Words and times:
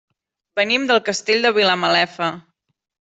Venim 0.59 0.87
del 0.91 1.01
Castell 1.09 1.45
de 1.47 1.51
Vilamalefa. 1.57 2.31